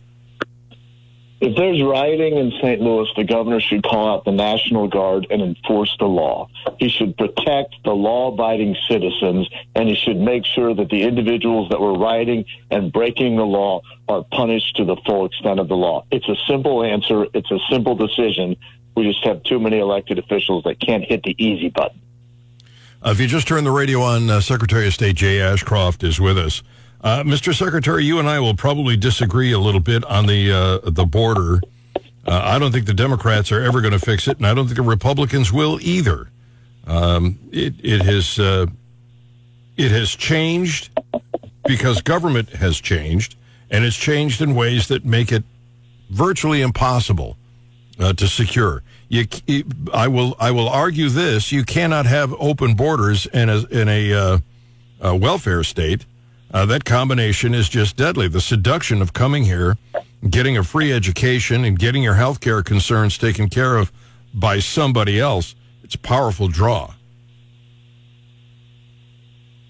[1.41, 2.81] If there's rioting in St.
[2.81, 6.49] Louis, the governor should call out the National Guard and enforce the law.
[6.79, 11.69] He should protect the law abiding citizens and he should make sure that the individuals
[11.69, 15.77] that were rioting and breaking the law are punished to the full extent of the
[15.77, 16.03] law.
[16.11, 17.25] It's a simple answer.
[17.33, 18.57] It's a simple decision.
[18.97, 22.01] We just have too many elected officials that can't hit the easy button.
[23.01, 26.19] Uh, if you just turn the radio on, uh, Secretary of State Jay Ashcroft is
[26.19, 26.61] with us.
[27.01, 27.55] Uh, Mr.
[27.55, 31.61] Secretary, you and I will probably disagree a little bit on the uh, the border.
[31.95, 34.65] Uh, I don't think the Democrats are ever going to fix it, and I don't
[34.65, 36.29] think the Republicans will either.
[36.85, 38.65] Um, it it has uh,
[39.77, 40.89] it has changed
[41.65, 43.37] because government has changed,
[43.71, 45.45] and it's changed in ways that make it
[46.09, 47.37] virtually impossible
[47.97, 48.83] to secure.
[49.09, 49.25] You,
[49.91, 54.13] I will I will argue this: you cannot have open borders in a in a,
[54.13, 54.37] uh,
[55.01, 56.05] a welfare state
[56.51, 58.27] uh, that combination is just deadly.
[58.27, 59.77] The seduction of coming here,
[60.29, 63.91] getting a free education, and getting your health care concerns taken care of
[64.33, 66.93] by somebody else, it's a powerful draw.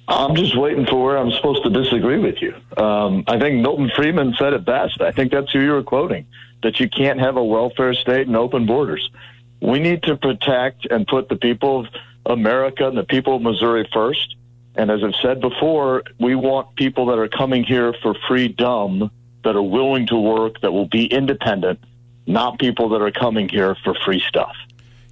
[0.08, 2.56] I'm just waiting for where I'm supposed to disagree with you.
[2.78, 5.02] Um, I think Milton Friedman said it best.
[5.02, 6.25] I think that's who you were quoting
[6.63, 9.09] that you can't have a welfare state and open borders.
[9.61, 11.87] We need to protect and put the people of
[12.25, 14.35] America and the people of Missouri first.
[14.75, 19.11] And as I've said before, we want people that are coming here for freedom,
[19.43, 21.79] that are willing to work, that will be independent,
[22.27, 24.55] not people that are coming here for free stuff.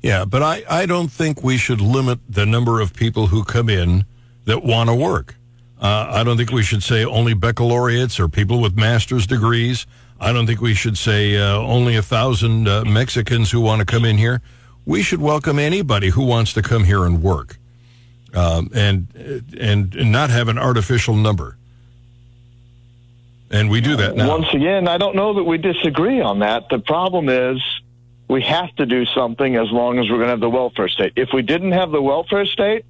[0.01, 3.67] Yeah, but I, I don't think we should limit the number of people who come
[3.67, 4.05] in
[4.45, 5.35] that want to work.
[5.81, 9.85] Uh, I don't think we should say only baccalaureates or people with master's degrees.
[10.19, 13.85] I don't think we should say uh, only a thousand uh, Mexicans who want to
[13.85, 14.41] come in here.
[14.85, 17.57] We should welcome anybody who wants to come here and work
[18.33, 19.07] um, and,
[19.59, 21.57] and and not have an artificial number.
[23.49, 24.27] And we do that now.
[24.29, 26.67] Once again, I don't know that we disagree on that.
[26.69, 27.61] The problem is
[28.27, 31.13] we have to do something as long as we're going to have the welfare state.
[31.15, 32.85] If we didn't have the welfare state,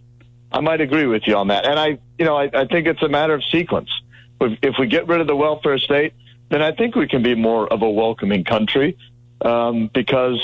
[0.51, 1.65] I might agree with you on that.
[1.65, 3.89] And I, you know, I, I think it's a matter of sequence.
[4.41, 6.13] If, if we get rid of the welfare state,
[6.49, 8.97] then I think we can be more of a welcoming country
[9.41, 10.41] um, because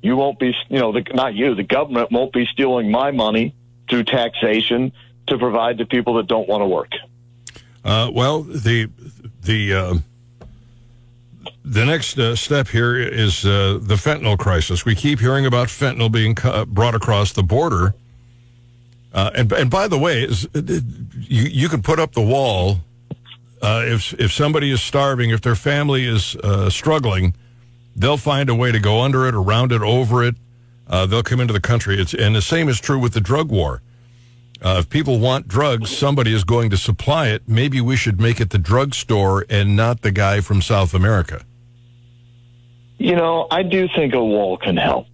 [0.00, 3.54] you won't be, you know, the, not you, the government won't be stealing my money
[3.88, 4.92] through taxation
[5.26, 6.90] to provide to people that don't want to work.
[7.84, 8.88] Uh, well, the
[9.42, 9.94] the uh,
[11.64, 14.84] the next uh, step here is uh, the fentanyl crisis.
[14.84, 17.94] We keep hearing about fentanyl being cu- brought across the border.
[19.12, 20.28] Uh, and and by the way,
[21.14, 22.78] you you can put up the wall
[23.62, 26.36] uh, if if somebody is starving, if their family is
[26.68, 27.34] struggling,
[27.96, 30.34] they'll find a way to go under it, around it, over it
[30.92, 32.00] uh, they'll come into the country.
[32.00, 33.82] It's, and the same is true with the drug war.
[34.60, 37.42] Uh, if people want drugs, somebody is going to supply it.
[37.48, 41.44] Maybe we should make it the drugstore and not the guy from South America.
[42.98, 45.08] You know, I do think a wall can help.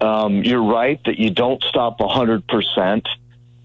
[0.00, 3.06] Um, you're right that you don't stop 100%,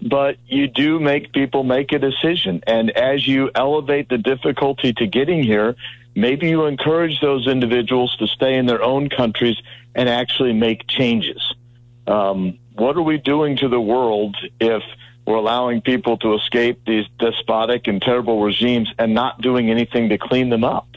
[0.02, 2.62] but you do make people make a decision.
[2.66, 5.76] And as you elevate the difficulty to getting here,
[6.14, 9.56] maybe you encourage those individuals to stay in their own countries
[9.94, 11.54] and actually make changes.
[12.06, 14.82] Um, what are we doing to the world if
[15.24, 20.18] we're allowing people to escape these despotic and terrible regimes and not doing anything to
[20.18, 20.88] clean them up?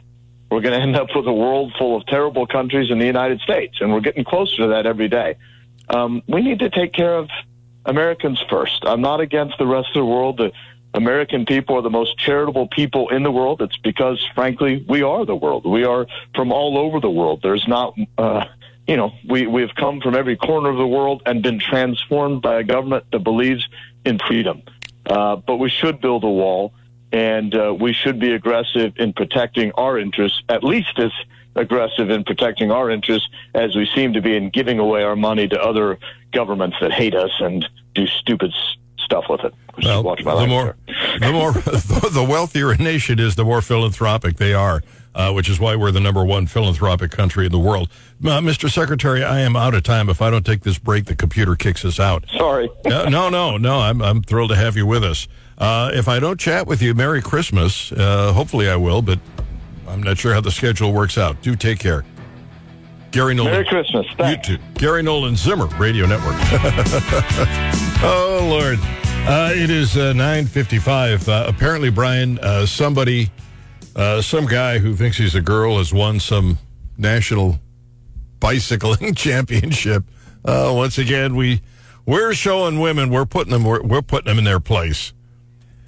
[0.49, 3.41] We're going to end up with a world full of terrible countries in the United
[3.41, 5.35] States, and we're getting closer to that every day.
[5.89, 7.29] Um, we need to take care of
[7.85, 8.83] Americans first.
[8.85, 10.37] I'm not against the rest of the world.
[10.37, 10.51] The
[10.93, 13.61] American people are the most charitable people in the world.
[13.61, 15.65] It's because, frankly, we are the world.
[15.65, 17.41] We are from all over the world.
[17.43, 18.45] There's not, uh,
[18.87, 22.41] you know, we, we have come from every corner of the world and been transformed
[22.41, 23.67] by a government that believes
[24.05, 24.63] in freedom.
[25.05, 26.73] Uh, but we should build a wall
[27.11, 31.11] and uh, we should be aggressive in protecting our interests, at least as
[31.55, 35.47] aggressive in protecting our interests as we seem to be in giving away our money
[35.47, 35.97] to other
[36.35, 38.53] governments that hate us and do stupid
[38.99, 39.53] stuff with it.
[39.83, 40.75] Well, the more,
[41.19, 45.59] the more, the wealthier a nation is, the more philanthropic they are, uh, which is
[45.59, 47.89] why we're the number one philanthropic country in the world.
[48.23, 48.69] Uh, Mr.
[48.69, 50.09] Secretary, I am out of time.
[50.09, 52.25] If I don't take this break, the computer kicks us out.
[52.37, 52.69] Sorry.
[52.85, 53.79] no, no, no, no.
[53.79, 55.27] I'm, I'm thrilled to have you with us.
[55.57, 57.91] Uh, if I don't chat with you, Merry Christmas.
[57.91, 59.19] Uh, hopefully I will, but
[59.87, 61.41] I'm not sure how the schedule works out.
[61.41, 62.03] Do take care.
[63.15, 63.53] Gary Nolan.
[63.53, 64.05] Merry Christmas.
[64.17, 64.49] Thanks.
[64.49, 64.63] You too.
[64.73, 66.35] Gary Nolan Zimmer Radio Network.
[68.03, 68.77] oh Lord,
[69.25, 71.29] uh, it is uh, nine fifty-five.
[71.29, 73.31] Uh, apparently, Brian, uh, somebody,
[73.95, 76.57] uh, some guy who thinks he's a girl has won some
[76.97, 77.57] national
[78.41, 80.03] bicycling championship.
[80.43, 81.61] Uh, once again, we
[82.05, 85.13] we're showing women we're putting them we're, we're putting them in their place.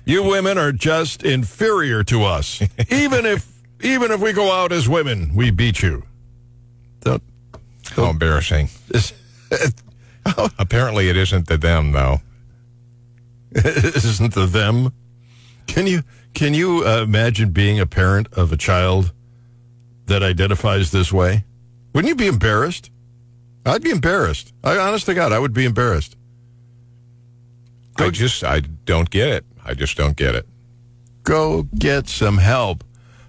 [0.06, 2.62] You women are just inferior to us.
[2.90, 3.52] even if
[3.82, 6.07] even if we go out as women, we beat you.
[7.02, 7.24] Don't.
[7.92, 8.70] How embarrassing.
[10.60, 12.22] Apparently, it isn't to them, though.
[13.54, 14.94] isn't the them.
[15.68, 19.14] Can you can you uh, imagine being a parent of a child
[20.06, 21.46] that identifies this way?
[21.94, 22.92] Wouldn't you be embarrassed?
[23.66, 24.54] I'd be embarrassed.
[24.64, 26.16] I honest to God, I would be embarrassed.
[27.98, 29.46] I just, I don't get it.
[29.66, 30.48] I just don't get it.
[31.24, 32.84] Go get some help.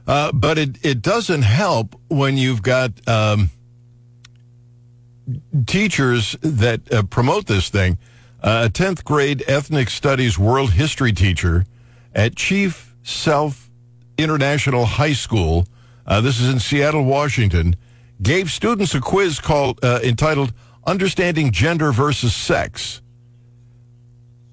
[0.06, 3.50] Uh, but it, it doesn't help when you've got um,
[5.66, 7.99] teachers that uh, promote this thing.
[8.43, 11.64] Uh, a 10th grade ethnic studies world history teacher
[12.14, 13.70] at Chief Sealth
[14.16, 15.66] International High School,
[16.07, 17.76] uh, this is in Seattle, Washington,
[18.22, 20.53] gave students a quiz called uh, entitled
[20.87, 23.03] Understanding Gender versus Sex.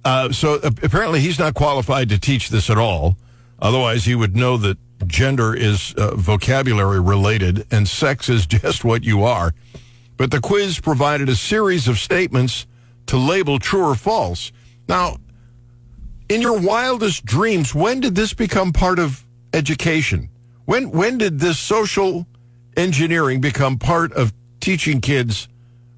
[0.04, 3.18] Uh, so uh, apparently he's not qualified to teach this at all.
[3.60, 9.24] Otherwise, he would know that gender is vocabulary related and sex is just what you
[9.24, 9.54] are.
[10.18, 12.68] But the quiz provided a series of statements
[13.08, 14.52] to label true or false.
[14.88, 15.18] Now,
[16.30, 20.30] in your wildest dreams, when did this become part of education?
[20.66, 22.26] When when did this social
[22.76, 25.48] engineering become part of teaching kids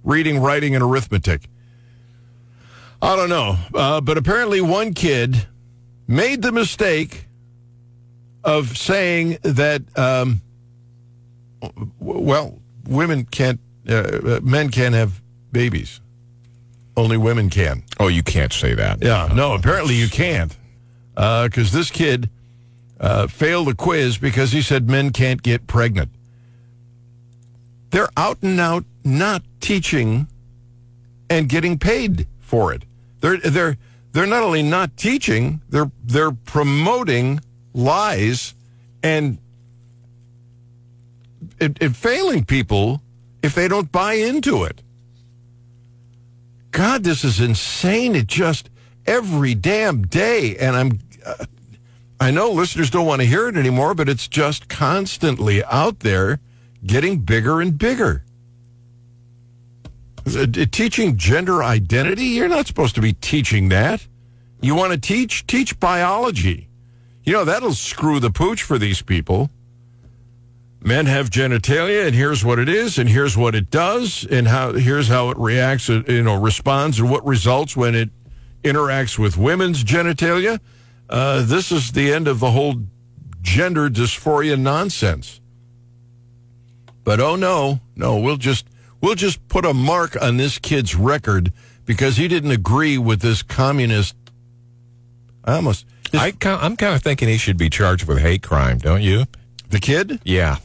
[0.03, 1.49] reading, writing, and arithmetic?
[3.01, 5.47] I don't know, uh, but apparently one kid
[6.07, 7.27] made the mistake
[8.43, 10.41] of saying that, um,
[11.99, 15.21] well, women can't, uh, uh, men can't have
[15.51, 16.01] babies.
[16.95, 17.83] Only women can.
[17.99, 19.03] Oh, you can't say that.
[19.03, 20.55] Yeah, no, apparently you can't.
[21.13, 22.29] Because this kid
[22.99, 26.09] uh, failed the quiz because he said men can't get pregnant.
[27.91, 30.27] They're out and out not teaching
[31.29, 32.83] and getting paid for it.
[33.21, 33.77] They're they're
[34.11, 37.39] they're not only not teaching, they're they're promoting
[37.73, 38.55] lies
[39.03, 39.37] and
[41.59, 43.01] it, it failing people
[43.41, 44.81] if they don't buy into it.
[46.71, 48.15] God, this is insane.
[48.15, 48.69] It just
[49.05, 50.99] every damn day, and I'm.
[51.25, 51.45] Uh,
[52.19, 56.39] I know listeners don't want to hear it anymore, but it's just constantly out there,
[56.83, 58.23] getting bigger and bigger.
[60.25, 62.25] Uh, Teaching gender identity?
[62.25, 64.07] You're not supposed to be teaching that.
[64.61, 65.45] You want to teach?
[65.45, 66.67] Teach biology.
[67.23, 69.51] You know, that'll screw the pooch for these people.
[70.87, 74.71] Men have genitalia, and here's what it is, and here's what it does, and how
[74.71, 78.09] here's how it reacts, uh, you know, responds, and what results when it
[78.63, 80.61] interacts with women's genitalia.
[81.09, 82.75] Uh, this is the end of the whole
[83.41, 85.41] gender dysphoria nonsense.
[87.03, 88.65] But oh no, no, we'll just
[89.01, 91.51] we'll just put a mark on this kid's record
[91.83, 94.15] because he didn't agree with this communist.
[95.43, 99.01] I almost I, I'm kind of thinking he should be charged with hate crime, don't
[99.01, 99.25] you?
[99.69, 100.19] the kid.
[100.23, 100.57] Yeah.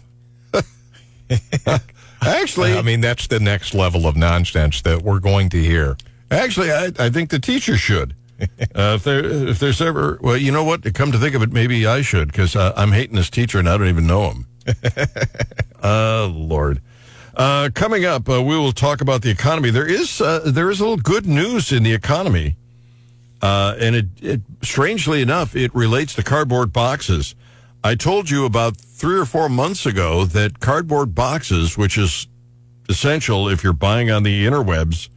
[2.22, 5.96] Actually, I mean, that's the next level of nonsense that we're going to hear.
[6.30, 8.14] Actually, I, I think the teacher should.
[8.74, 10.82] Uh, if there if there's ever well, you know what?
[10.82, 13.58] To come to think of it, maybe I should because uh, I'm hating this teacher
[13.58, 14.46] and I don't even know him.
[15.82, 16.80] uh, Lord.
[17.34, 19.70] Uh, coming up, uh, we will talk about the economy.
[19.70, 22.56] There is uh, there is a little good news in the economy,
[23.40, 27.34] uh, and it, it strangely enough it relates to cardboard boxes.
[27.84, 32.28] I told you about three or four months ago that cardboard boxes, which is
[32.88, 35.08] essential if you're buying on the interwebs,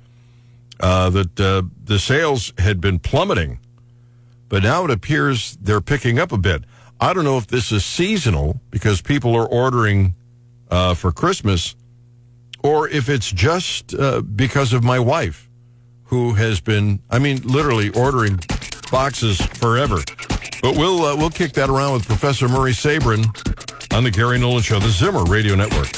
[0.80, 3.59] uh, that uh, the sales had been plummeting,
[4.49, 6.63] but now it appears they're picking up a bit.
[6.99, 10.16] I don't know if this is seasonal because people are ordering
[10.72, 11.76] uh, for Christmas,
[12.63, 15.47] or if it's just uh, because of my wife,
[16.05, 18.39] who has been, I mean, literally ordering
[18.91, 19.99] boxes forever.
[20.66, 23.24] But we'll uh, we'll kick that around with Professor Murray Sabrin
[23.95, 25.91] on the Gary Nolan Show, the Zimmer Radio Network.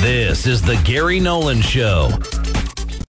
[0.00, 2.10] This is the Gary Nolan Show.